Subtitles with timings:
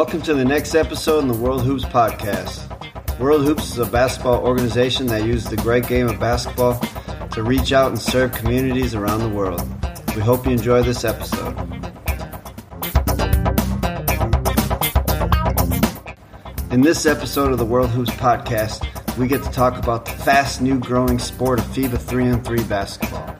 [0.00, 3.18] Welcome to the next episode in the World Hoops podcast.
[3.20, 6.80] World Hoops is a basketball organization that uses the great game of basketball
[7.32, 9.60] to reach out and serve communities around the world.
[10.16, 11.54] We hope you enjoy this episode.
[16.72, 18.86] In this episode of the World Hoops podcast,
[19.18, 22.64] we get to talk about the fast new growing sport of FIBA 3 on 3
[22.64, 23.36] basketball.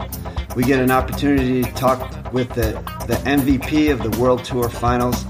[0.55, 2.73] We get an opportunity to talk with the,
[3.07, 5.25] the MVP of the World Tour Finals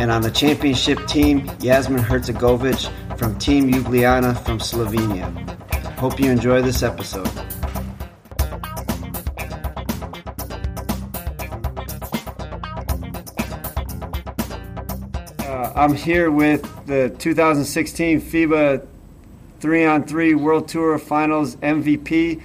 [0.00, 5.28] and on the championship team, Jasmin Hercegovic from Team Ljubljana from Slovenia.
[5.98, 7.28] Hope you enjoy this episode.
[15.40, 18.86] Uh, I'm here with the 2016 FIBA
[19.60, 22.40] 3 on 3 World Tour Finals MVP,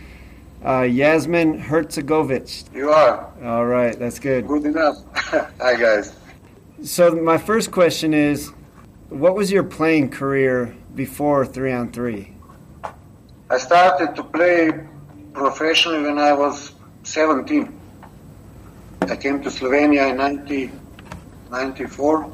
[0.62, 2.76] uh, Jasmin Hercegovic.
[2.76, 3.32] You are.
[3.46, 4.46] All right, that's good.
[4.46, 4.98] Good enough.
[5.16, 6.18] Hi, guys.
[6.84, 8.52] So, my first question is
[9.08, 12.34] what was your playing career before 3 on 3?
[13.50, 14.74] I started to play
[15.32, 17.72] professionally when I was 17.
[19.04, 22.32] I came to Slovenia in 1994.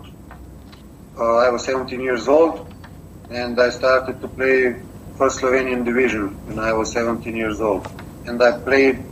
[1.20, 2.74] Uh, I was 17 years old
[3.30, 4.76] and I started to play
[5.18, 7.88] first Slovenian division when I was 17 years old.
[8.26, 9.04] And I played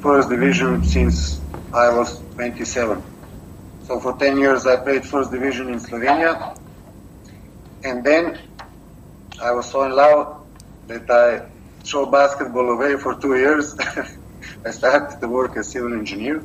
[0.00, 1.40] first division since
[1.74, 3.02] I was 27.
[3.86, 6.58] So for 10 years I played first division in Slovenia.
[7.84, 8.36] And then
[9.40, 10.44] I was so in love
[10.88, 11.46] that I
[11.84, 13.76] threw basketball away for two years.
[14.66, 16.42] I started to work as civil engineer.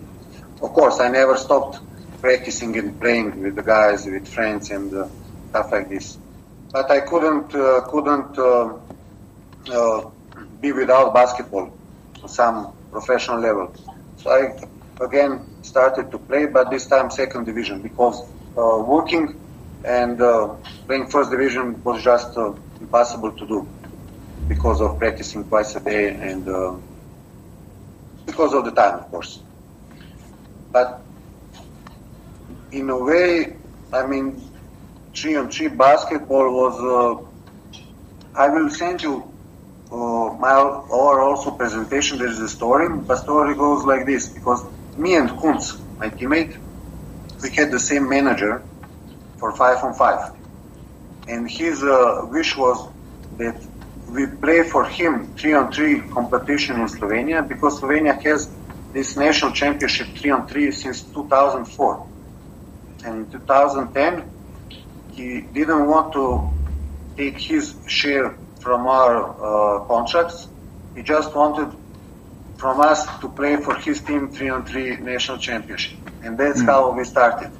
[0.61, 1.79] Of course, I never stopped
[2.21, 5.07] practicing and playing with the guys, with friends, and uh,
[5.49, 6.19] stuff like this.
[6.71, 8.77] But I couldn't uh, couldn't uh,
[9.73, 10.11] uh
[10.61, 11.75] be without basketball
[12.21, 13.73] on some professional level.
[14.17, 18.17] So I again started to play, but this time second division because
[18.57, 19.39] uh, working
[19.83, 20.55] and uh,
[20.87, 22.37] playing first division was just
[22.79, 23.69] impossible to do
[24.47, 26.47] because of practicing twice a day and
[28.25, 29.43] because of the time, of course.
[30.71, 31.05] But
[32.71, 33.57] in a way,
[33.93, 34.49] I mean,
[35.15, 36.75] three on three basketball was.
[36.79, 37.27] Uh,
[38.35, 39.33] I will send you
[39.91, 39.95] uh,
[40.39, 42.17] my also presentation.
[42.17, 42.87] There is a story.
[43.07, 44.63] The story goes like this because
[44.97, 46.57] me and Kunz, my teammate,
[47.41, 48.63] we had the same manager
[49.37, 50.19] for five on five,
[51.27, 52.89] and his uh, wish was
[53.37, 53.63] that
[54.07, 58.55] we play for him three on three competition in Slovenia because Slovenia has
[58.93, 62.07] this national championship three on three since 2004.
[63.05, 64.29] And in 2010,
[65.07, 66.53] he didn't want to
[67.17, 70.49] take his share from our uh, contracts.
[70.95, 71.75] He just wanted
[72.61, 75.97] from us to play for his team three on three national championship.
[76.23, 76.67] And that's mm.
[76.67, 77.51] how we started.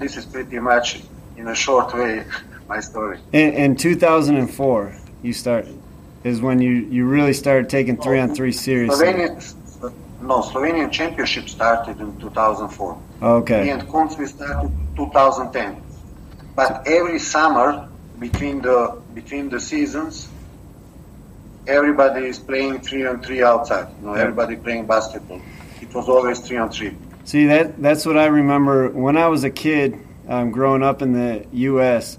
[0.00, 1.02] This is pretty much,
[1.36, 2.24] in a short way,
[2.68, 3.20] my story.
[3.32, 4.92] In, in 2004,
[5.22, 5.78] you started,
[6.24, 9.06] is when you, you really started taking three on three seriously.
[9.06, 9.30] Slovenia,
[10.20, 12.98] no, Slovenian Championship started in 2004.
[13.22, 13.62] Okay.
[13.62, 15.80] Me and Kunz we started 2010.
[16.56, 20.28] But every summer between the between the seasons,
[21.68, 23.88] everybody is playing three on three outside.
[24.00, 25.40] You know, everybody playing basketball.
[25.80, 26.96] It was always three on three.
[27.24, 29.98] See that that's what I remember when I was a kid,
[30.28, 32.18] um, growing up in the U.S.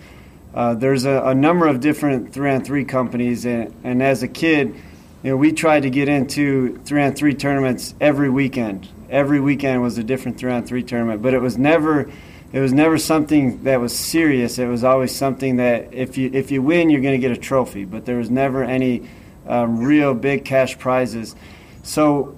[0.54, 4.28] Uh, there's a, a, number of different three on three companies, and, and as a
[4.28, 4.76] kid
[5.22, 8.88] you know, we tried to get into three on three tournaments every weekend.
[9.10, 12.10] Every weekend was a different three on three tournament, but it was never
[12.52, 14.58] it was never something that was serious.
[14.58, 17.40] It was always something that if you if you win, you're going to get a
[17.40, 19.10] trophy, but there was never any
[19.50, 21.36] um, real big cash prizes.
[21.84, 22.38] So,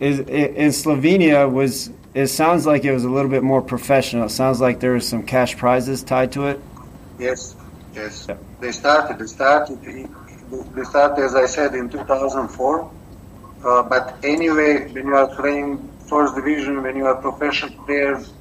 [0.00, 4.24] is, in Slovenia was it sounds like it was a little bit more professional.
[4.24, 6.60] It sounds like there was some cash prizes tied to it.
[7.18, 7.54] Yes,
[7.94, 8.26] yes.
[8.28, 8.36] Yeah.
[8.60, 9.18] They started.
[9.18, 9.82] They started
[10.50, 12.90] they started, as I said, in 2004.
[13.64, 18.32] Uh, but anyway, when you are playing first division, when you are professional players,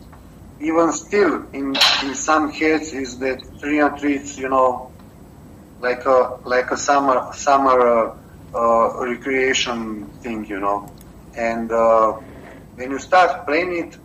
[0.60, 4.92] even still in, in some heads is that three on three, you know,
[5.80, 8.16] like a like a summer summer uh,
[8.54, 10.92] uh, recreation thing, you know.
[11.36, 12.14] And uh,
[12.76, 13.98] when you start playing it,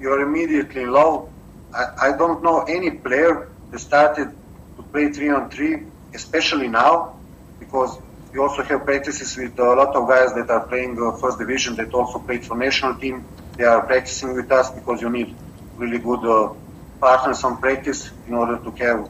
[0.00, 1.30] you're immediately low.
[1.74, 4.28] I, I don't know any player that started
[4.76, 5.84] to play three on three
[6.14, 7.16] especially now,
[7.58, 7.98] because
[8.32, 11.74] you also have practices with a lot of guys that are playing uh, first division
[11.76, 13.24] that also played for national team.
[13.56, 15.34] They are practicing with us because you need
[15.76, 16.52] really good uh,
[17.00, 19.08] partners on practice in order to have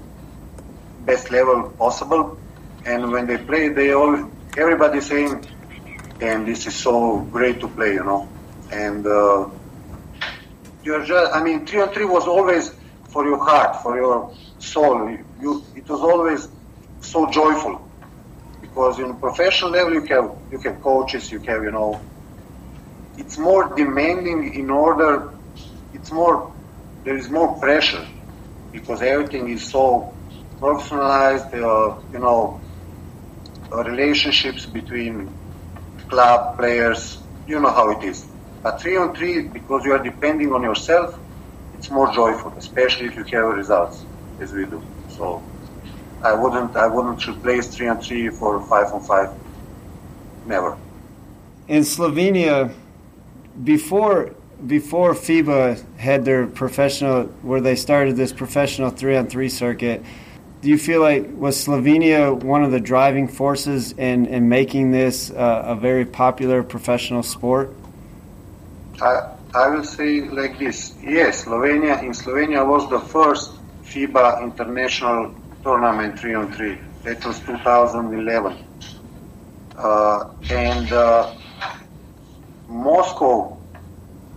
[1.04, 2.38] best level possible.
[2.84, 5.46] And when they play, they all everybody saying,
[6.20, 8.28] "And this is so great to play," you know.
[8.70, 9.48] And uh,
[10.82, 12.72] you're just, I mean, three on three was always
[13.10, 15.16] for your heart, for your soul.
[15.40, 16.48] You, it was always
[17.00, 17.88] so joyful
[18.60, 22.00] because in professional level you have you have coaches, you have you know.
[23.16, 25.34] It's more demanding in order.
[25.92, 26.52] It's more
[27.04, 28.06] there is more pressure
[28.72, 30.14] because everything is so
[30.62, 31.52] professionalized.
[31.52, 32.60] Uh, you know,
[33.70, 35.28] relationships between
[36.08, 37.18] club players.
[37.46, 38.26] You know how it is.
[38.62, 41.18] But three on three, because you are depending on yourself,
[41.76, 44.04] it's more joyful, especially if you have results,
[44.40, 44.80] as we do.
[45.08, 45.42] So
[46.22, 49.30] I wouldn't I wouldn't replace three on three for five on five.
[50.46, 50.76] Never.
[51.66, 52.72] In Slovenia,
[53.64, 54.34] before
[54.66, 60.04] before FIBA had their professional where they started this professional three on three circuit,
[60.62, 65.30] do you feel like was Slovenia one of the driving forces in, in making this
[65.30, 67.74] uh, a very popular professional sport?
[69.00, 70.94] I, I will say like this.
[71.02, 73.50] Yes, Slovenia in Slovenia was the first
[73.82, 76.78] FIBA international tournament three on three.
[77.02, 78.64] That was 2011,
[79.76, 81.34] uh, and uh,
[82.68, 83.58] Moscow,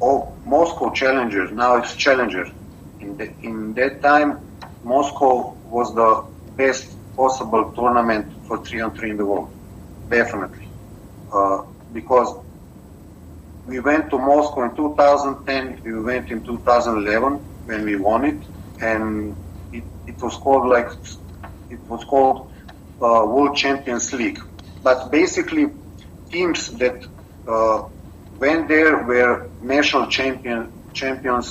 [0.02, 1.52] oh, Moscow Challenger.
[1.52, 2.52] Now it's Challenger.
[3.00, 4.42] In, the, in that time,
[4.84, 6.12] Moscow was the
[6.62, 6.86] best
[7.22, 9.50] possible tournament for three on three in the world,
[10.18, 10.68] definitely,
[11.34, 11.60] uh,
[11.92, 12.30] because
[13.66, 15.82] we went to Moscow in 2010.
[15.84, 18.42] We went in 2011 when we won it,
[18.80, 19.36] and
[19.72, 20.90] it, it was called like
[21.70, 22.38] it was called
[23.02, 24.40] uh, World Champions League.
[24.82, 25.66] But basically,
[26.32, 26.98] teams that
[27.48, 27.82] uh,
[28.40, 31.48] went there were national champion champions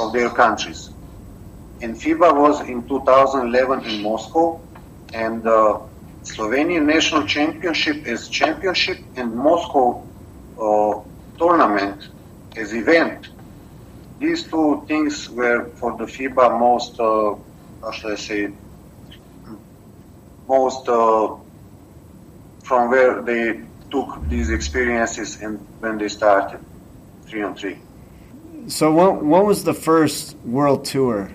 [0.00, 0.93] of their countries.
[1.84, 4.58] And FIBA was in 2011 in Moscow,
[5.12, 5.80] and uh,
[6.22, 10.02] Slovenian national championship is championship, and Moscow
[10.58, 11.00] uh,
[11.36, 12.08] tournament
[12.56, 13.28] as event.
[14.18, 17.34] These two things were for the FIBA most, uh,
[17.82, 18.50] how should I say,
[20.48, 21.36] most uh,
[22.62, 23.60] from where they
[23.90, 26.60] took these experiences and when they started
[27.26, 27.76] three on three.
[28.68, 31.30] So, what, what was the first world tour?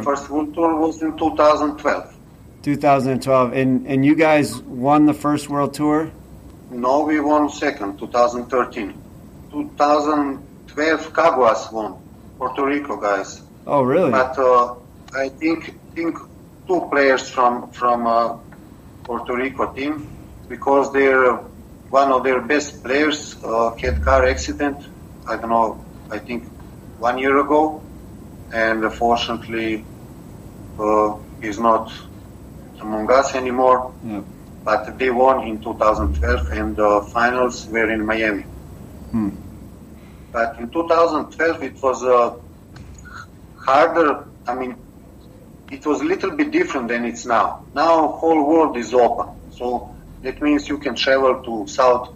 [0.00, 2.14] First world tour was in 2012.
[2.62, 6.10] 2012, and and you guys won the first world tour.
[6.70, 8.94] No, we won second, 2013.
[9.50, 12.00] 2012 Caguas won,
[12.38, 13.42] Puerto Rico guys.
[13.66, 14.10] Oh, really?
[14.10, 14.74] But uh,
[15.14, 16.16] I think think
[16.66, 18.38] two players from from uh,
[19.04, 20.08] Puerto Rico team
[20.48, 21.34] because they're
[21.90, 24.86] one of their best players uh, had car accident.
[25.28, 25.84] I don't know.
[26.10, 26.48] I think
[26.98, 27.81] one year ago,
[28.52, 29.84] and unfortunately,
[30.78, 31.92] uh, he's not
[32.80, 33.94] among us anymore.
[34.04, 34.22] Yeah.
[34.64, 38.42] But they won in 2012, and the finals were in Miami.
[39.10, 39.30] Hmm.
[40.30, 42.36] But in 2012, it was uh,
[43.58, 44.24] harder.
[44.46, 44.76] I mean,
[45.70, 47.64] it was a little bit different than it's now.
[47.74, 49.28] Now, whole world is open.
[49.50, 52.14] So that means you can travel to South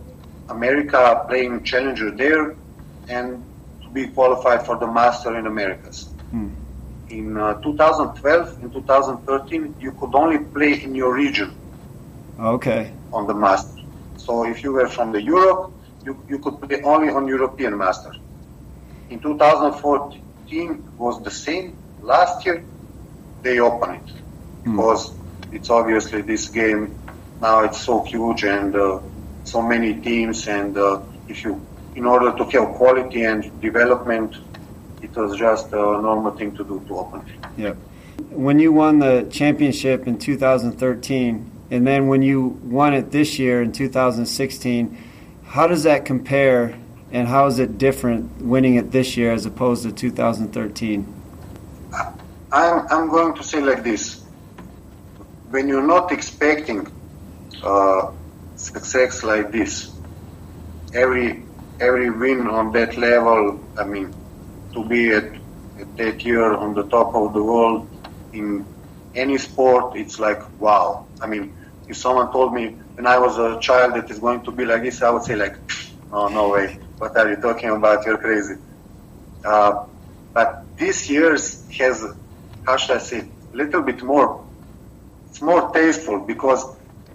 [0.49, 2.55] America, playing challenger there,
[3.09, 3.43] and
[3.83, 6.09] to be qualified for the Master in Americas.
[7.09, 7.15] Hmm.
[7.19, 11.53] In uh, 2012 and 2013, you could only play in your region
[12.39, 12.95] Okay.
[13.13, 13.81] on the Master.
[14.17, 15.73] So if you were from the Europe,
[16.05, 18.13] you, you could play only on European Master.
[19.09, 21.79] In 2014 was the same.
[22.01, 22.65] Last year
[23.43, 24.11] they opened it
[24.65, 25.13] because
[25.51, 26.97] it's obviously this game
[27.41, 29.01] now it's so huge and uh,
[29.45, 34.37] so many teams and uh, if you in order to have quality and development
[35.03, 37.47] it was just a normal thing to do to open it.
[37.59, 37.77] Yep.
[38.31, 43.63] When you won the championship in 2013, and then when you won it this year
[43.63, 44.97] in 2016,
[45.45, 46.79] how does that compare,
[47.13, 51.15] and how is it different winning it this year as opposed to 2013?
[52.53, 54.23] I'm, I'm going to say like this.
[55.51, 56.91] When you're not expecting
[57.63, 58.13] uh,
[58.57, 59.93] success like this,
[60.95, 61.43] every
[61.81, 64.15] every win on that level, I mean,
[64.77, 65.25] to be at,
[65.81, 67.89] at that year on the top of the world
[68.33, 68.65] in
[69.15, 71.07] any sport, it's like wow.
[71.21, 71.57] I mean,
[71.89, 72.65] if someone told me
[72.95, 75.37] when I was a child that it's going to be like this, I would say
[75.37, 75.57] like,
[76.13, 78.05] oh no way, what are you talking about?
[78.05, 78.57] You're crazy.
[79.45, 79.87] Uh,
[80.35, 81.47] but this year's
[81.79, 82.05] has
[82.67, 83.21] how should I say,
[83.53, 84.45] a little bit more,
[85.31, 86.65] it's more tasteful because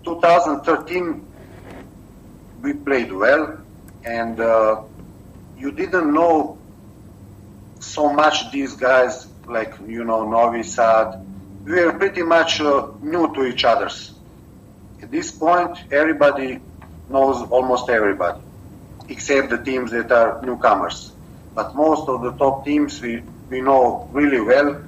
[0.06, 1.28] 2013
[2.62, 3.58] we played well
[4.06, 4.82] and uh,
[5.58, 6.58] you didn't know
[7.82, 11.26] so much these guys like, you know, Novi Sad.
[11.66, 14.14] we are pretty much uh, new to each other's.
[15.02, 16.60] At this point, everybody
[17.10, 18.40] knows almost everybody,
[19.10, 21.12] except the teams that are newcomers.
[21.56, 24.82] But most of the top teams we, we know really well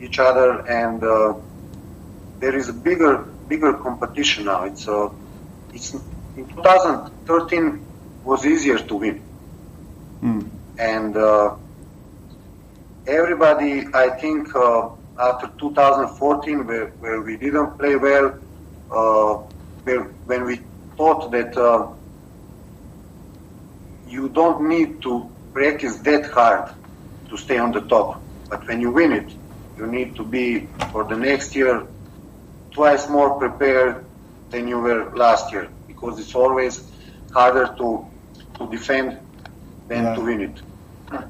[0.00, 1.34] each other, and uh,
[2.40, 3.18] there is a bigger
[3.48, 4.64] bigger competition now.
[4.64, 5.10] It's uh,
[5.72, 5.94] it's
[6.36, 7.86] in 2013
[8.24, 9.22] was easier to win,
[10.22, 10.50] Mm.
[10.78, 11.56] and uh,
[13.10, 14.88] everybody I think uh,
[15.18, 18.34] after 2014 where, where we didn't play well,
[18.90, 19.34] uh,
[19.84, 20.60] where, when we
[20.96, 21.88] thought that uh,
[24.06, 26.70] you don't need to practice that hard
[27.28, 29.34] to stay on the top, but when you win it,
[29.76, 31.86] you need to be for the next year
[32.72, 34.04] twice more prepared
[34.50, 36.90] than you were last year because it's always
[37.32, 38.06] harder to
[38.58, 39.18] to defend
[39.88, 40.14] than Yeah.
[40.14, 40.62] to win it.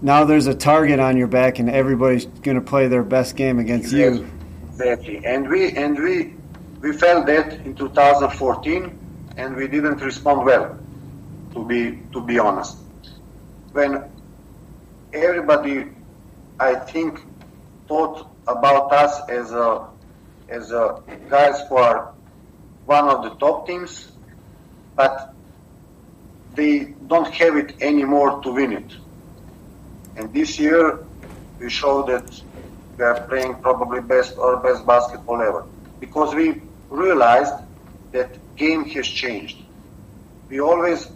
[0.03, 3.59] Now there's a target on your back, and everybody's going to play their best game
[3.59, 4.29] against you.
[4.69, 5.25] Exactly.
[5.25, 6.35] And we and we
[6.81, 8.99] we felt that in 2014,
[9.37, 10.79] and we didn't respond well.
[11.55, 12.77] To be to be honest,
[13.73, 14.05] when
[15.13, 15.87] everybody,
[16.59, 17.21] I think,
[17.89, 19.87] thought about us as a
[20.49, 22.13] as a guys who are
[22.87, 24.13] one of the top teams,
[24.97, 25.35] but
[26.55, 29.00] they don't have it anymore to win it.
[30.17, 30.99] And this year,
[31.59, 32.29] we showed that
[32.97, 35.65] we are playing probably best or best basketball ever
[36.01, 37.55] because we realized
[38.13, 39.59] that game has changed.
[40.49, 41.09] We always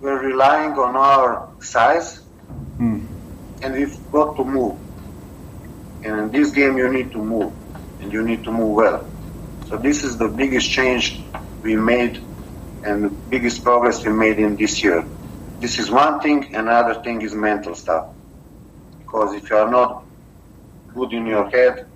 [0.00, 2.20] were relying on our size,
[2.78, 3.00] Hmm.
[3.62, 4.76] and we've got to move.
[6.04, 7.52] And in this game, you need to move,
[8.00, 9.04] and you need to move well.
[9.68, 11.22] So this is the biggest change
[11.62, 12.22] we made,
[12.84, 15.04] and the biggest progress we made in this year.
[15.60, 16.54] This is one thing.
[16.54, 18.06] Another thing is mental stuff.
[19.10, 20.04] Because if you are not
[20.94, 21.86] good in your head,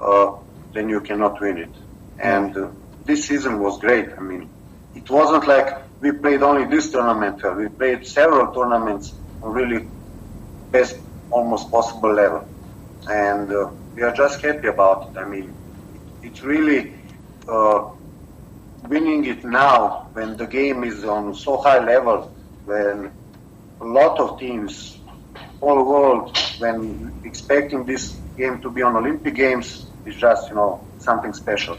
[0.00, 0.32] uh,
[0.74, 1.74] then you cannot win it.
[2.18, 2.70] And uh,
[3.04, 4.08] this season was great.
[4.16, 4.50] I mean,
[4.94, 5.68] it wasn't like
[6.00, 7.44] we played only this tournament.
[7.44, 9.90] uh, We played several tournaments on really
[10.70, 10.96] best,
[11.30, 12.48] almost possible level.
[13.08, 15.20] And uh, we are just happy about it.
[15.20, 15.56] I mean,
[16.22, 16.94] it's really
[17.48, 17.90] uh,
[18.88, 22.32] winning it now when the game is on so high level,
[22.64, 23.12] when
[23.80, 24.95] a lot of teams
[25.60, 30.84] all world when expecting this game to be on Olympic Games is just you know
[30.98, 31.76] something special.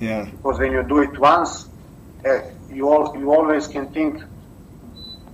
[0.00, 0.24] Yeah.
[0.24, 1.68] Because when you do it once,
[2.24, 2.40] uh,
[2.70, 4.22] you all, you always can think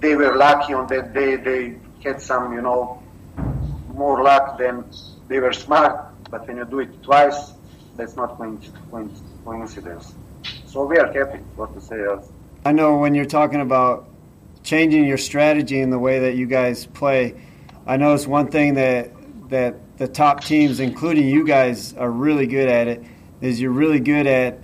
[0.00, 1.36] they were lucky on that day.
[1.36, 3.02] They had some you know
[3.94, 4.84] more luck than
[5.28, 6.04] they were smart.
[6.30, 7.52] But when you do it twice,
[7.96, 10.14] that's not coinc- coinc- coincidence.
[10.66, 11.38] So we are happy.
[11.56, 12.30] What to say else?
[12.64, 14.08] I know when you're talking about
[14.62, 17.34] changing your strategy in the way that you guys play,
[17.88, 19.10] I it's one thing that
[19.48, 23.02] that the top teams, including you guys, are really good at it.
[23.40, 24.60] Is you're really good at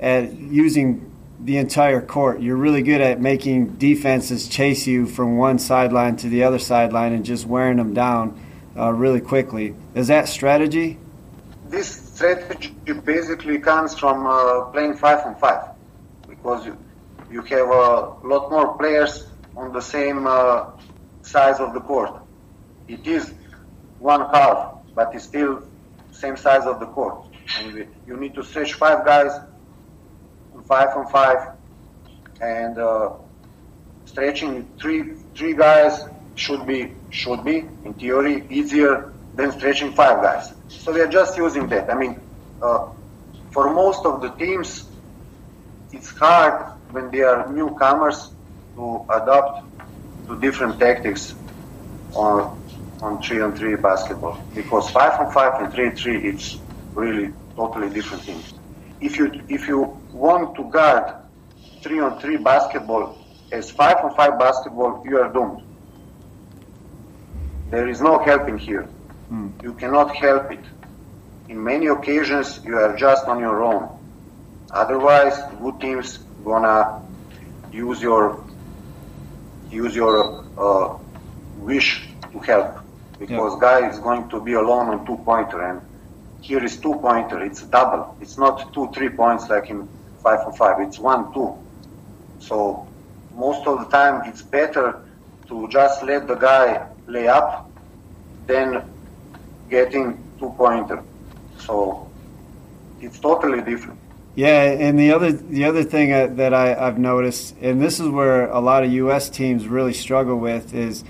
[0.00, 2.40] at using the entire court.
[2.40, 7.12] You're really good at making defenses chase you from one sideline to the other sideline
[7.12, 8.40] and just wearing them down
[8.76, 9.74] uh, really quickly.
[9.94, 10.98] Is that strategy?
[11.72, 12.70] this strategy
[13.04, 15.70] basically comes from uh, playing five on five
[16.28, 16.76] because you,
[17.30, 19.26] you have a lot more players
[19.56, 20.66] on the same uh,
[21.22, 22.21] size of the court.
[22.88, 23.34] It is
[23.98, 25.62] one half, but it's still
[26.10, 27.24] same size of the court.
[27.58, 29.32] And you need to stretch five guys,
[30.66, 31.38] five on five,
[32.40, 33.10] and uh,
[34.04, 40.52] stretching three three guys should be should be in theory easier than stretching five guys.
[40.68, 41.90] So we are just using that.
[41.90, 42.20] I mean,
[42.60, 42.86] uh,
[43.50, 44.84] for most of the teams,
[45.92, 48.30] it's hard when they are newcomers
[48.76, 49.64] to adapt
[50.28, 51.34] to different tactics
[53.02, 56.58] on three on three basketball because five on five and three on three it's
[56.94, 58.54] really totally different things.
[59.00, 61.14] If you if you want to guard
[61.82, 63.18] three on three basketball
[63.50, 65.62] as five on five basketball, you are doomed.
[67.70, 68.88] There is no helping here.
[69.62, 70.64] You cannot help it.
[71.48, 73.88] In many occasions, you are just on your own.
[74.70, 77.02] Otherwise, good teams gonna
[77.72, 78.44] use your
[79.70, 80.98] use your uh,
[81.58, 82.81] wish to help
[83.26, 85.80] because guy is going to be alone on two pointer and
[86.40, 87.40] here is two pointer.
[87.44, 88.16] It's double.
[88.20, 89.88] It's not two three points like in
[90.22, 90.80] five on five.
[90.80, 91.56] It's one two.
[92.40, 92.86] So
[93.36, 95.00] most of the time, it's better
[95.48, 97.70] to just let the guy lay up
[98.46, 98.90] than
[99.70, 101.02] getting two pointer.
[101.58, 102.10] So
[103.00, 104.00] it's totally different.
[104.34, 108.08] Yeah, and the other the other thing uh, that I, I've noticed, and this is
[108.08, 109.30] where a lot of U.S.
[109.30, 111.04] teams really struggle with, is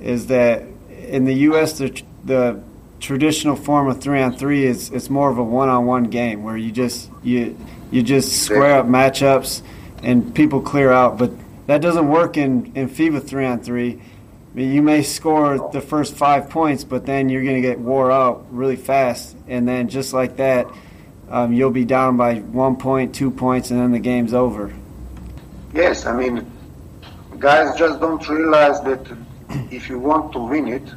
[0.00, 0.64] is that
[1.08, 1.78] in the U.S.
[1.78, 2.62] the the
[3.00, 6.42] traditional form of three on three is it's more of a one on one game
[6.42, 7.56] where you just you
[7.90, 9.62] you just square up matchups
[10.02, 11.30] and people clear out, but
[11.66, 14.00] that doesn't work in in FIBA three on three.
[14.54, 18.46] you may score the first five points, but then you're going to get wore out
[18.50, 20.66] really fast, and then just like that,
[21.30, 24.72] um, you'll be down by one point, two points, and then the game's over.
[25.72, 26.50] Yes, I mean,
[27.38, 29.04] guys just don't realize that
[29.70, 30.92] if you want to win it,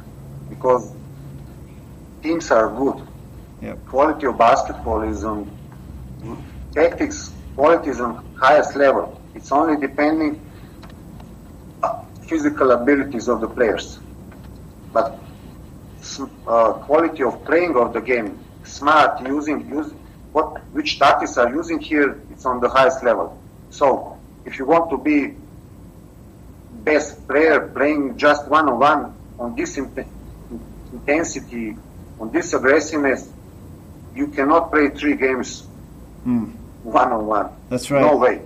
[0.48, 0.94] because
[2.22, 3.06] teams are good,
[3.60, 3.86] Yep.
[3.86, 5.50] quality of basketball is on
[6.74, 7.34] tactics.
[7.56, 9.20] Quality is on highest level.
[9.34, 10.40] It's only depending
[11.82, 11.88] uh,
[12.28, 13.98] physical abilities of the players,
[14.92, 15.20] but
[16.46, 19.92] uh, quality of playing of the game, smart using use
[20.32, 22.20] what which tactics are using here.
[22.30, 23.42] It's on the highest level.
[23.70, 25.37] So if you want to be
[26.88, 29.02] best player playing just one on one
[29.38, 30.06] on this int-
[30.92, 31.76] intensity,
[32.20, 33.28] on this aggressiveness,
[34.14, 35.50] you cannot play three games
[36.24, 36.46] Hmm.
[36.82, 37.48] one on one.
[37.70, 38.02] That's right.
[38.02, 38.36] No way.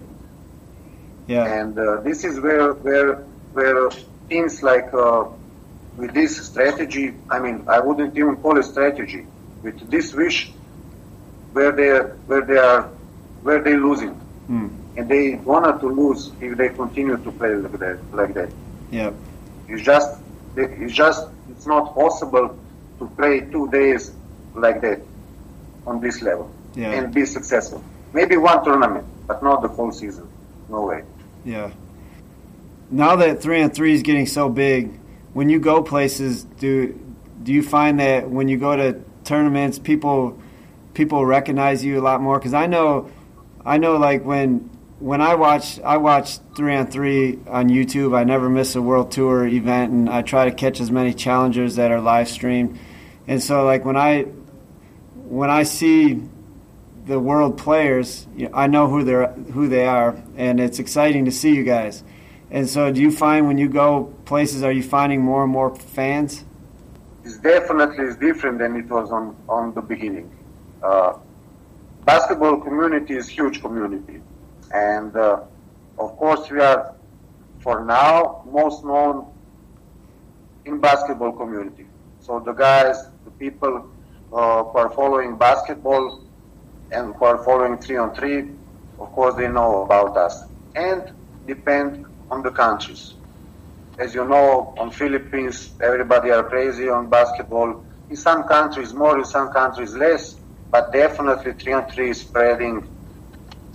[1.26, 1.44] Yeah.
[1.58, 3.10] And uh, this is where where
[3.56, 3.88] where
[4.28, 5.24] teams like uh,
[5.96, 9.22] with this strategy, I mean, I wouldn't even call it strategy.
[9.62, 10.38] With this wish,
[11.54, 11.90] where they
[12.28, 12.82] where they are
[13.46, 14.14] where they losing,
[14.50, 14.68] Hmm.
[14.96, 17.98] And they wanted to lose if they continue to play like that.
[18.14, 18.50] Like that.
[18.90, 19.14] Yep.
[19.68, 20.18] It's just
[20.56, 22.56] it's just it's not possible
[22.98, 24.12] to play two days
[24.54, 25.00] like that
[25.86, 26.90] on this level Yeah.
[26.92, 27.82] and be successful.
[28.12, 30.28] Maybe one tournament, but not the whole season.
[30.68, 31.02] No way.
[31.44, 31.70] Yeah.
[32.90, 34.98] Now that three on three is getting so big,
[35.32, 36.98] when you go places, do
[37.42, 40.38] do you find that when you go to tournaments, people
[40.92, 42.38] people recognize you a lot more?
[42.38, 43.10] Because I know,
[43.64, 44.68] I know, like when
[45.02, 49.10] when I watch I watch three on three on YouTube, I never miss a World
[49.10, 52.78] Tour event, and I try to catch as many challengers that are live streamed.
[53.26, 54.22] And so, like when I
[55.26, 56.22] when I see
[57.04, 61.24] the world players, you know, I know who they're who they are, and it's exciting
[61.24, 62.04] to see you guys.
[62.52, 65.74] And so, do you find when you go places, are you finding more and more
[65.74, 66.44] fans?
[67.24, 70.30] It's definitely different than it was on on the beginning.
[70.80, 71.14] Uh,
[72.04, 74.21] basketball community is huge community,
[74.72, 75.40] and uh,
[75.98, 76.92] of course we are
[77.58, 79.26] for now most known
[80.64, 81.86] in basketball community.
[82.18, 83.86] So the guys, the people
[84.32, 86.24] uh, who are following basketball
[86.90, 88.56] and who are following three on three,
[88.98, 90.36] of course they know about us
[90.74, 91.02] and
[91.46, 93.16] depend on the countries.
[93.98, 97.84] As you know, on Philippines, everybody are crazy on basketball.
[98.08, 100.36] In some countries more, in some countries less,
[100.70, 102.88] but definitely three on three is spreading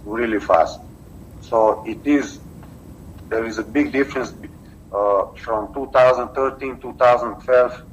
[0.06, 0.80] really fast.
[1.50, 2.40] So it is,
[3.30, 4.34] there is a big difference
[4.94, 7.84] uh, from 2013, 2012,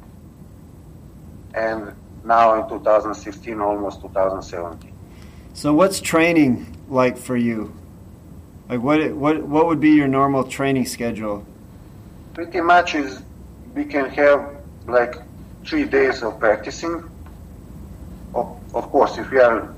[1.55, 1.93] and
[2.25, 4.93] now in 2016, almost 2017.
[5.53, 7.73] So, what's training like for you?
[8.69, 11.47] Like, what what what would be your normal training schedule?
[12.33, 13.23] Pretty much is
[13.73, 14.57] we can have
[14.89, 15.15] like
[15.65, 17.09] three days of practicing.
[18.35, 19.73] Of, of course, if we are,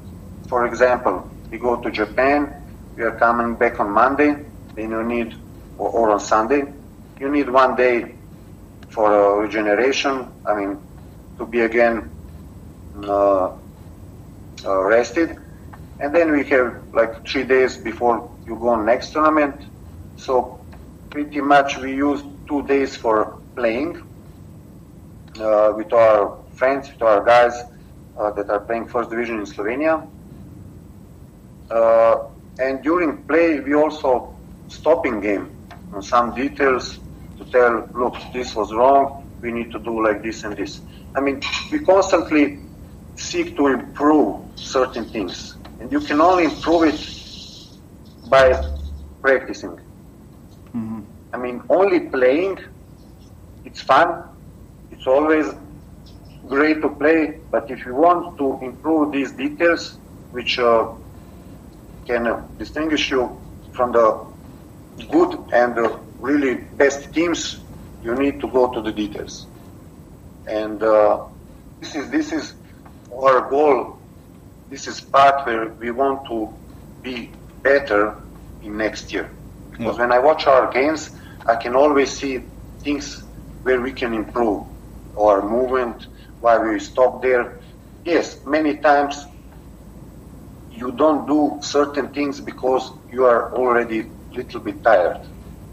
[0.48, 2.65] for example, we go to Japan,
[2.96, 5.34] we are coming back on Monday, then you need,
[5.78, 6.72] or, or on Sunday,
[7.20, 8.14] you need one day
[8.88, 10.32] for uh, regeneration.
[10.46, 10.80] I mean,
[11.38, 12.10] to be again
[13.04, 13.52] uh,
[14.64, 15.36] uh, rested,
[16.00, 19.66] and then we have like three days before you go on next tournament.
[20.16, 20.58] So
[21.10, 24.02] pretty much we use two days for playing
[25.38, 27.52] uh, with our friends, with our guys
[28.18, 30.08] uh, that are playing first division in Slovenia.
[32.58, 34.34] And during play, we also
[34.68, 35.50] stopping game
[35.92, 36.98] on some details
[37.38, 39.28] to tell, look, this was wrong.
[39.40, 40.80] We need to do like this and this.
[41.14, 42.58] I mean, we constantly
[43.16, 48.62] seek to improve certain things, and you can only improve it by
[49.20, 49.78] practicing.
[50.74, 51.00] Mm-hmm.
[51.32, 52.58] I mean, only playing,
[53.64, 54.24] it's fun.
[54.90, 55.46] It's always
[56.48, 57.40] great to play.
[57.50, 59.98] But if you want to improve these details,
[60.32, 60.92] which uh,
[62.06, 63.40] can uh, distinguish you
[63.72, 64.24] from the
[65.10, 67.64] good and the really best teams,
[68.00, 69.48] you need to go to the details.
[70.46, 71.24] And uh,
[71.80, 72.54] this is this is
[73.12, 73.98] our goal.
[74.70, 76.54] This is part where we want to
[77.02, 78.16] be better
[78.62, 79.30] in next year.
[79.76, 81.10] Because when I watch our games,
[81.46, 82.44] I can always see
[82.82, 83.24] things
[83.62, 84.66] where we can improve
[85.18, 86.06] our movement,
[86.40, 87.56] why we stop there.
[88.04, 89.24] Yes, many times
[90.76, 95.20] you don't do certain things because you are already a little bit tired.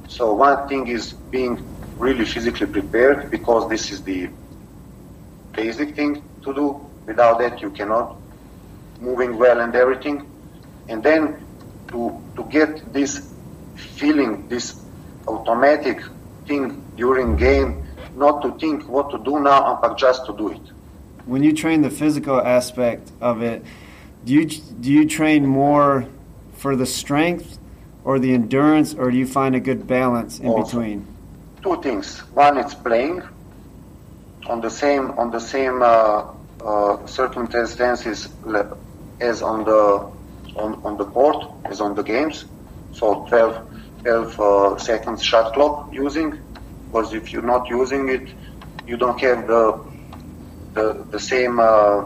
[0.07, 1.63] So one thing is being
[1.97, 4.29] really physically prepared because this is the
[5.51, 6.89] basic thing to do.
[7.05, 8.15] Without that, you cannot
[8.99, 10.29] moving well and everything.
[10.87, 11.45] And then
[11.89, 13.33] to to get this
[13.75, 14.81] feeling, this
[15.27, 16.01] automatic
[16.47, 17.83] thing during game,
[18.15, 20.61] not to think what to do now, but just to do it.
[21.25, 23.63] When you train the physical aspect of it,
[24.25, 26.07] do you do you train more
[26.53, 27.59] for the strength
[28.03, 30.63] or the endurance, or do you find a good balance in Also.
[30.63, 31.07] between?
[31.62, 32.19] Two things.
[32.33, 33.21] One, it's playing
[34.47, 36.25] on the same on the same uh,
[36.63, 38.29] uh, circumstances
[39.21, 40.12] as on the
[40.55, 42.45] on, on the court as on the games.
[42.91, 43.67] So 12,
[44.03, 46.39] 12 uh, seconds shot clock using,
[46.86, 48.29] because if you're not using it,
[48.86, 49.79] you don't have the
[50.73, 52.05] the, the same uh,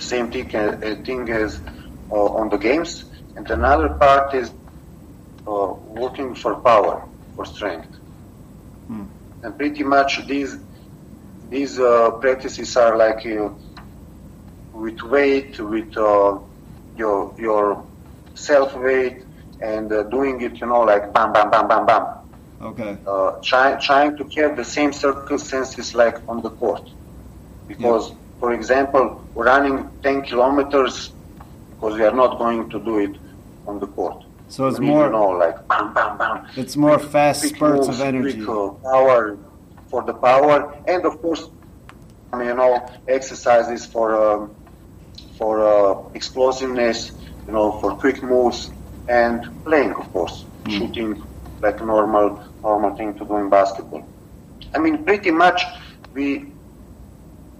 [0.00, 1.60] same thing, uh, thing as
[2.10, 3.04] uh, on the games.
[3.36, 4.50] And another part is
[5.46, 7.88] uh, working for power, for strength.
[9.42, 10.56] And pretty much these
[11.50, 13.50] these uh, practices are like uh,
[14.72, 16.38] with weight, with uh,
[16.94, 17.86] your your
[18.34, 19.24] self weight,
[19.62, 22.06] and uh, doing it, you know, like bam, bam, bam, bam, bam
[22.62, 22.98] Okay.
[23.06, 26.82] uh, try, trying to have the same circumstances like on the court.
[27.66, 31.12] Because, for example, running 10 kilometers,
[31.70, 33.16] because we are not going to do it
[33.66, 34.24] on the court.
[34.48, 36.46] So it's We more you know, like bam, bam, bam.
[36.56, 38.36] it's more fast Quick spurts moves, of energy.
[38.44, 39.38] quick, uh, power
[39.88, 41.48] for the power, and of course,
[42.32, 44.54] you know, exercises for um,
[45.38, 47.12] for uh, explosiveness,
[47.46, 48.70] you know, for quick moves
[49.08, 51.22] and playing, of course, shooting
[51.60, 54.04] like normal normal thing to do in basketball.
[54.74, 55.62] I mean, pretty much
[56.12, 56.49] we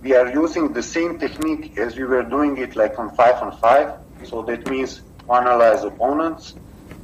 [0.03, 3.57] we are using the same technique as we were doing it like on five on
[3.59, 3.95] five.
[4.25, 6.55] So that means analyze opponents,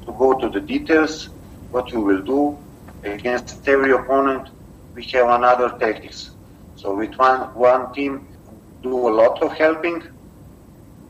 [0.04, 1.28] to go to the details,
[1.70, 2.58] what we will do
[3.02, 4.48] against every opponent.
[4.94, 6.30] We have another tactics.
[6.76, 8.28] So with one one team,
[8.82, 10.02] do a lot of helping.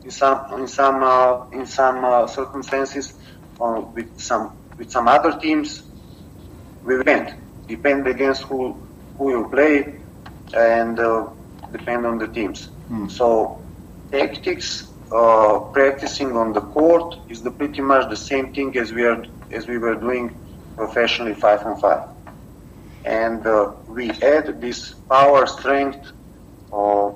[0.05, 3.15] In some in some uh, in some uh, circumstances,
[3.61, 5.83] uh, with some with some other teams,
[6.85, 7.31] we went.
[7.69, 8.77] Depend against who
[9.19, 10.01] who you play,
[10.55, 11.27] and uh,
[11.77, 12.61] depend on the teams.
[13.19, 13.63] So
[14.13, 14.69] tactics,
[15.13, 19.23] uh, practicing on the court is the pretty much the same thing as we are
[19.59, 20.25] as we were doing
[20.77, 22.03] professionally five on five.
[23.05, 26.03] And uh, we add this power strength
[26.73, 27.09] uh,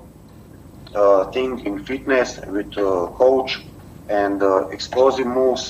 [0.94, 3.52] uh, thing in fitness with uh, coach
[4.08, 5.64] and uh, explosive moves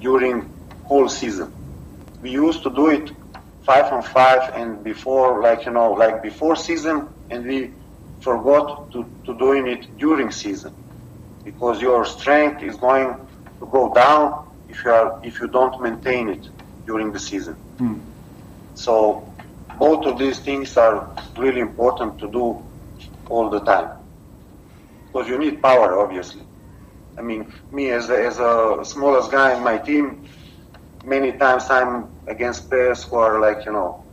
[0.00, 0.36] during
[0.82, 1.52] whole season.
[2.22, 3.10] We used to do it
[3.66, 7.74] five on five and before, like you know, like before season, and we
[8.20, 10.74] forgot to, to doing it during season
[11.44, 13.14] because your strength is going
[13.58, 16.48] to go down if you are if you don't maintain it
[16.86, 17.54] during the season.
[17.78, 17.98] Hmm.
[18.74, 19.30] So
[19.78, 22.62] both of these things are really important to do
[23.28, 23.90] all the time
[25.06, 26.42] because you need power, obviously.
[27.18, 30.28] I mean, me as a, as a smallest guy in my team,
[31.04, 34.04] many times I'm against players who are like you know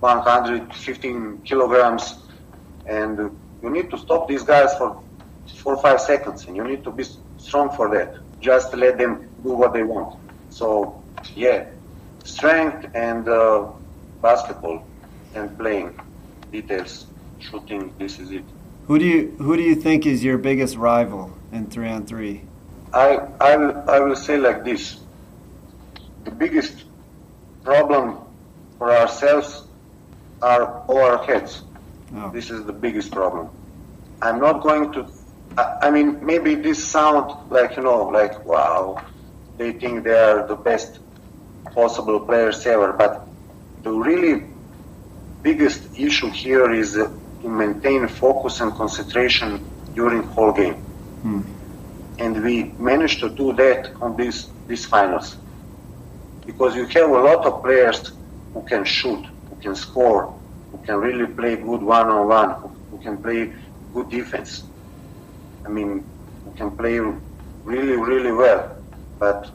[0.00, 2.18] 115 kilograms,
[2.86, 3.18] and
[3.62, 5.02] you need to stop these guys for
[5.62, 7.04] four or five seconds, and you need to be
[7.38, 8.16] strong for that.
[8.40, 10.18] Just let them do what they want.
[10.50, 11.02] So,
[11.34, 11.66] yeah,
[12.24, 13.68] strength and uh,
[14.20, 14.86] basketball
[15.34, 15.98] and playing
[16.52, 17.06] details,
[17.38, 17.94] shooting.
[17.98, 18.44] This is it.
[18.86, 22.42] Who do you who do you think is your biggest rival in three on three?
[22.92, 25.00] I, I, will, I will say like this.
[26.24, 26.84] The biggest
[27.64, 28.18] problem
[28.78, 29.64] for ourselves
[30.40, 31.62] are our heads.
[32.16, 32.30] Oh.
[32.30, 33.48] This is the biggest problem.
[34.22, 35.06] I'm not going to,
[35.58, 39.02] I, I mean, maybe this sound like, you know, like, wow,
[39.58, 41.00] they think they are the best
[41.72, 43.26] possible players ever, but
[43.82, 44.46] the really
[45.42, 47.10] biggest issue here is uh,
[47.42, 50.84] to maintain focus and concentration during whole game
[52.18, 55.36] and we managed to do that on these these finals
[56.46, 58.12] because you have a lot of players
[58.52, 60.38] who can shoot, who can score,
[60.74, 62.56] who can really play good one on one,
[62.90, 63.52] who can play
[63.92, 64.70] good defense.
[65.64, 66.04] I mean,
[66.44, 66.98] who can play
[67.62, 68.68] really really well.
[69.20, 69.46] But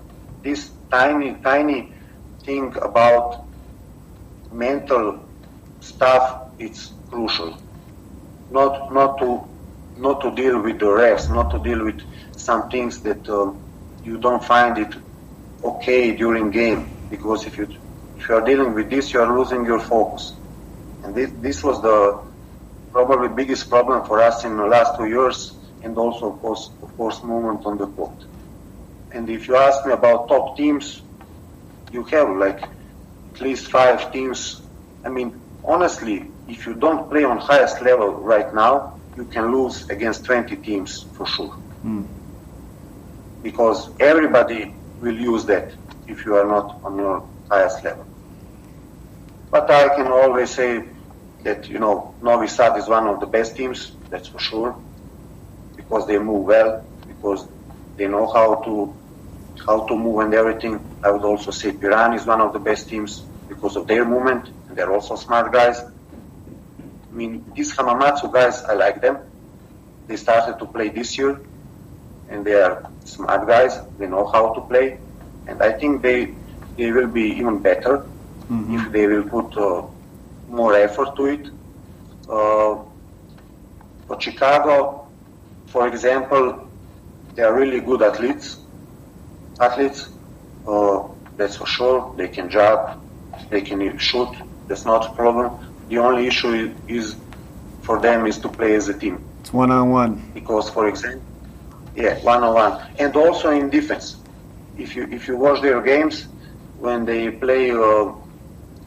[0.46, 1.94] this tiny tiny
[2.46, 3.36] thing about
[4.50, 5.26] mental
[5.82, 6.24] stuff
[6.58, 7.54] it's crucial.
[8.50, 9.44] Not not to
[9.98, 12.00] not to deal with the refs, not to deal with
[12.38, 13.52] some things that uh,
[14.04, 14.96] you don't find it
[15.66, 16.94] okay during game.
[17.10, 17.68] Because if you
[18.16, 20.40] if you are dealing with this, you are losing your focus.
[21.04, 22.20] And this this was the
[22.92, 26.96] probably biggest problem for us in the last two years, and also of course of
[26.98, 28.26] course movement on the court.
[29.12, 31.02] And if you ask me about top teams,
[31.92, 32.62] you have like
[33.34, 34.62] at least five teams.
[35.04, 39.90] I mean, honestly, if you don't play on highest level right now, you can lose
[39.90, 41.54] against 20 teams for sure.
[41.82, 42.04] Hmm.
[43.42, 45.72] Because everybody will use that
[46.08, 48.06] if you are not on your highest level.
[49.52, 50.84] But I can always say
[51.44, 54.80] that you know Novi Sad is one of the best teams, that's for sure,
[55.76, 57.48] because they move well, because
[57.98, 58.96] they know how to
[59.66, 60.90] how to move and everything.
[61.04, 64.50] I would also say Piran is one of the best teams because of their movement,
[64.68, 65.82] and they're also smart guys.
[67.12, 69.20] I mean, these Hamamatsu guys, I like them.
[70.08, 71.40] They started to play this year,
[72.28, 73.80] and they are smart guys.
[73.98, 75.00] They know how to play,
[75.48, 76.38] and I think they
[76.78, 78.08] they will be even better
[78.50, 78.76] mm-hmm.
[78.76, 79.84] if they will put uh,
[80.50, 81.48] more effort to it.
[82.30, 82.84] Uh,
[84.08, 85.08] for Chicago,
[85.68, 86.68] for example,
[87.36, 88.58] they are really good athletes.
[89.60, 90.10] Athletes,
[90.68, 91.04] uh,
[91.38, 92.14] that's for sure.
[92.18, 93.00] They can jump,
[93.50, 94.30] they can shoot.
[94.68, 95.76] That's not a problem.
[95.90, 97.16] The only issue is
[97.82, 99.24] for them is to play as a team.
[99.42, 100.32] It's one on one.
[100.34, 101.24] Because, for example,
[101.96, 104.18] yeah, one on one, and also in defense.
[104.78, 106.28] If you if you watch their games,
[106.78, 108.14] when they play, uh,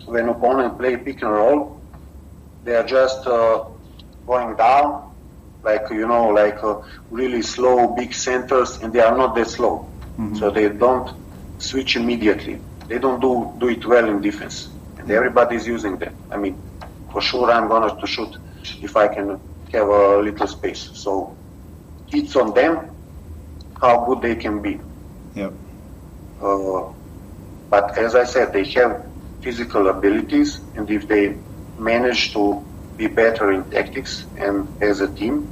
[0.07, 1.81] when opponent play pick and roll,
[2.65, 3.65] they are just uh,
[4.27, 5.12] going down,
[5.62, 9.88] like you know, like uh, really slow big centers, and they are not that slow,
[10.19, 10.37] mm-hmm.
[10.37, 11.15] so they don't
[11.59, 12.61] switch immediately.
[12.88, 16.15] They don't do do it well in defense, and everybody is using them.
[16.31, 16.61] I mean,
[17.11, 18.37] for sure, I'm gonna to shoot
[18.81, 19.41] if I can
[19.73, 20.91] have a little space.
[20.95, 21.37] So
[22.12, 22.91] it's on them
[23.81, 24.79] how good they can be.
[25.35, 25.53] Yep.
[26.41, 26.93] Uh,
[27.71, 29.07] but as I said, they have
[29.42, 31.37] physical abilities, and if they
[31.78, 32.64] manage to
[32.96, 35.48] be better in tactics and as a team,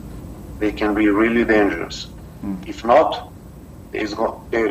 [0.58, 2.06] they can be really dangerous.
[2.44, 2.68] Mm.
[2.68, 3.32] If not,
[3.92, 4.04] they,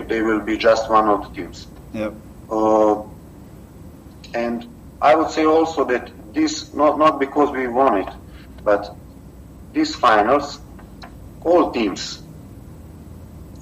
[0.02, 1.68] they will be just one of the teams.
[1.94, 2.14] Yep.
[2.50, 3.04] Uh,
[4.34, 4.68] and
[5.02, 8.14] I would say also that this, not, not because we won it,
[8.64, 8.96] but
[9.74, 10.60] these finals,
[11.44, 12.22] all teams,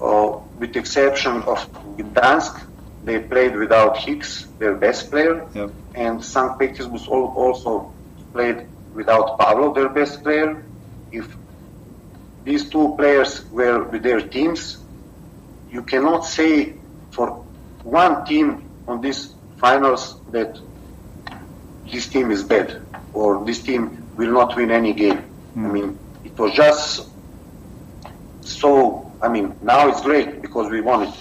[0.00, 1.58] uh, with the exception of
[1.96, 2.67] Gdansk,
[3.08, 5.70] they played without Hicks, their best player, yep.
[5.94, 6.58] and St.
[6.58, 7.92] Petersburg also
[8.32, 10.62] played without Pavlo, their best player.
[11.10, 11.26] If
[12.44, 14.78] these two players were with their teams,
[15.70, 16.74] you cannot say
[17.10, 17.28] for
[17.82, 20.58] one team on these finals that
[21.90, 25.24] this team is bad or this team will not win any game.
[25.56, 25.66] Mm.
[25.66, 27.08] I mean, it was just
[28.42, 29.10] so.
[29.20, 31.14] I mean, now it's great because we won it,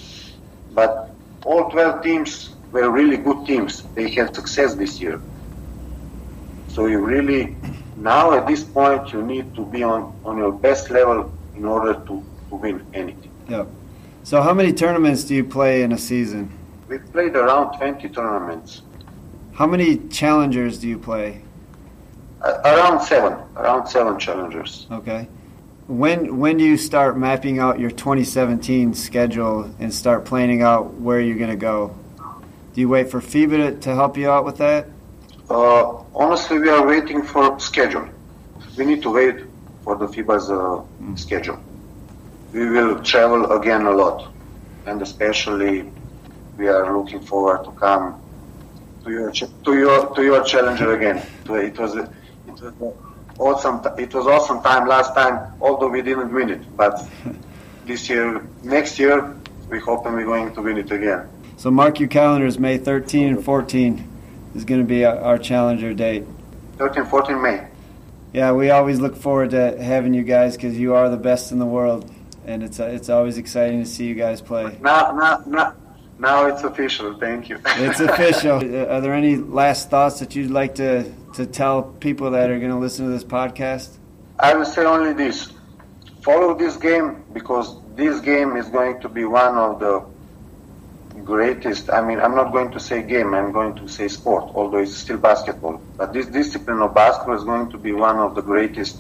[0.74, 1.07] but
[1.46, 3.84] all 12 teams were really good teams.
[3.96, 5.22] They had success this year.
[6.68, 7.56] So you really,
[7.96, 11.94] now at this point, you need to be on, on your best level in order
[11.94, 13.32] to, to win anything.
[13.50, 13.66] Yeah.
[14.24, 16.52] So how many tournaments do you play in a season?
[16.88, 18.82] We played around 20 tournaments.
[19.54, 21.42] How many challengers do you play?
[22.42, 23.40] Uh, around seven.
[23.56, 24.86] Around seven challengers.
[24.92, 25.28] Okay.
[25.88, 31.22] When when do you start mapping out your 2017 schedule and start planning out where
[31.22, 31.96] you're going to go?
[32.74, 34.88] Do you wait for FIBA to, to help you out with that?
[35.50, 38.08] Uh, honestly, we are waiting for schedule.
[38.78, 39.46] We need to wait
[39.86, 41.18] for the FIBA's uh, mm.
[41.18, 41.58] schedule.
[42.52, 44.30] We will travel again a lot,
[44.86, 45.90] and especially
[46.58, 48.22] we are looking forward to come
[49.06, 51.26] to your to your to your challenger again.
[51.46, 52.10] It was it
[52.46, 52.94] was
[53.40, 53.82] awesome.
[53.98, 56.78] It was awesome time last time, although we didn't win it.
[56.78, 57.08] But
[57.86, 59.36] this year, next year,
[59.70, 61.28] we hope and we're going to win it again.
[61.58, 62.60] So mark your calendars.
[62.60, 64.08] May 13 and 14
[64.56, 66.24] is going to be our challenger date.
[66.78, 67.68] 13, 14 May.
[68.34, 71.60] Yeah, we always look forward to having you guys because you are the best in
[71.60, 72.12] the world,
[72.46, 74.78] and it's it's always exciting to see you guys play.
[74.82, 75.74] Now, now, now,
[76.20, 77.18] now it's official.
[77.18, 77.60] Thank you.
[77.66, 78.56] it's official.
[78.92, 82.72] Are there any last thoughts that you'd like to to tell people that are going
[82.72, 83.98] to listen to this podcast?
[84.40, 85.52] I will say only this:
[86.22, 90.04] follow this game because this game is going to be one of the
[91.24, 91.90] greatest.
[91.90, 93.34] I mean, I'm not going to say game.
[93.34, 95.82] I'm going to say sport, although it's still basketball.
[95.98, 98.98] But this discipline of basketball is going to be one of the greatest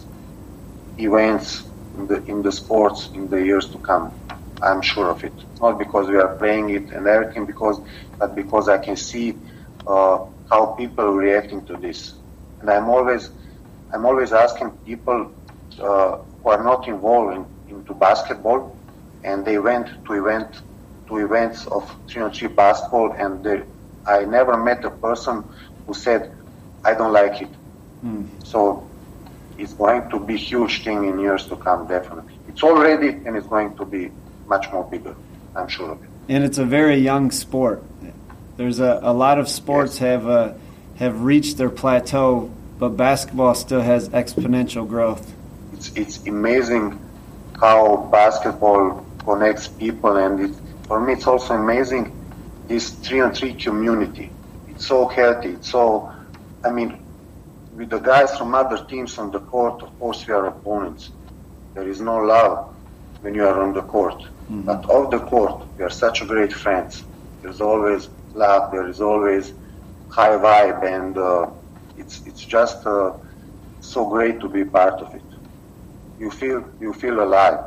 [0.98, 1.64] events
[1.98, 4.12] in the in the sports in the years to come.
[4.62, 5.34] I'm sure of it.
[5.62, 7.80] Not because we are playing it and everything, because
[8.18, 9.36] but because I can see
[9.86, 12.14] uh, how people are reacting to this.
[12.62, 13.30] And I'm always,
[13.94, 15.32] I'm always asking people
[15.80, 18.76] uh, who are not involved in, into basketball,
[19.24, 20.62] and they went to event
[21.08, 23.62] to events of 3 basketball, and they,
[24.06, 25.44] I never met a person
[25.86, 26.32] who said,
[26.84, 27.50] "I don't like it."
[28.04, 28.28] Mm.
[28.44, 28.88] So
[29.58, 31.88] it's going to be a huge thing in years to come.
[31.88, 34.12] Definitely, it's already, and it's going to be
[34.48, 35.16] much more bigger.
[35.56, 36.10] I'm sure of it.
[36.30, 37.84] And it's a very young sport.
[38.58, 40.00] There's a, a lot of sports yes.
[40.00, 40.54] have uh,
[40.98, 45.34] have reached their plateau, but basketball still has exponential growth.
[45.74, 47.00] It's it's amazing
[47.60, 50.56] how basketball connects people, and it,
[50.88, 52.14] for me, it's also amazing
[52.68, 54.32] this three on three community.
[54.70, 55.50] It's so healthy.
[55.50, 56.12] It's so
[56.66, 57.00] I mean,
[57.76, 61.12] with the guys from other teams on the court, of course we are opponents.
[61.76, 62.74] There is no love
[63.22, 64.20] when you are on the court.
[64.22, 64.62] Mm-hmm.
[64.62, 67.04] But off the court, we are such great friends.
[67.42, 68.72] There's always love.
[68.72, 69.54] There is always
[70.10, 71.50] high vibe, and uh,
[71.98, 73.14] it's it's just uh,
[73.82, 75.22] so great to be part of it.
[76.20, 77.60] You feel you feel alive.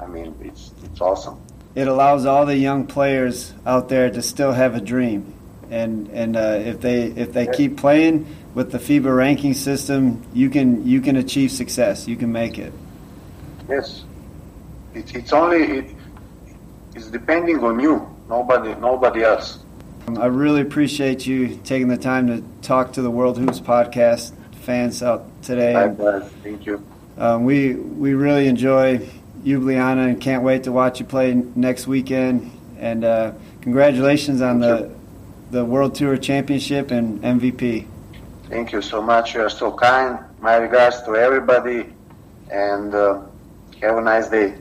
[0.00, 1.40] I mean, it's it's awesome.
[1.74, 5.34] It allows all the young players out there to still have a dream,
[5.70, 10.48] and and uh, if they if they keep playing with the FIBA ranking system, you
[10.48, 12.08] can you can achieve success.
[12.08, 12.72] You can make it.
[13.68, 14.04] Yes,
[14.96, 15.94] it, it's only it,
[16.94, 18.08] it's depending on you.
[18.28, 19.58] Nobody nobody else.
[20.18, 24.32] I really appreciate you taking the time to talk to the World Hoops podcast
[24.62, 25.74] fans out today.
[25.74, 26.30] Likewise.
[26.42, 26.84] Thank you.
[27.18, 28.98] Um, we we really enjoy
[29.44, 32.50] Ljubljana and can't wait to watch you play next weekend.
[32.78, 34.90] And uh, congratulations on the
[35.50, 37.86] the World Tour Championship and MVP.
[38.48, 39.34] Thank you so much.
[39.34, 40.18] You are so kind.
[40.40, 41.86] My regards to everybody,
[42.50, 43.22] and uh,
[43.80, 44.54] have a nice day.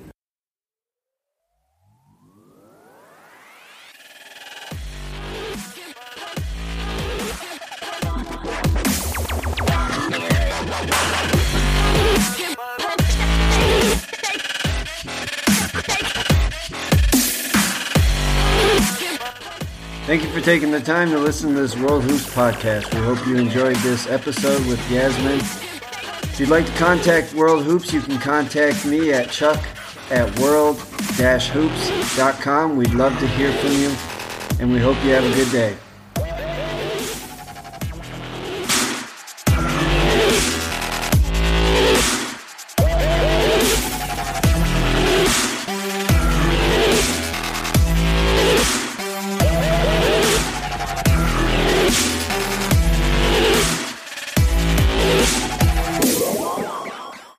[20.06, 22.94] Thank you for taking the time to listen to this World Hoops podcast.
[22.94, 25.39] We hope you enjoyed this episode with Jasmin.
[25.39, 29.65] If you'd like to contact World Hoops, you can contact me at chuck
[30.12, 32.76] at world-hoops.com.
[32.76, 33.96] We'd love to hear from you,
[34.60, 35.76] and we hope you have a good day.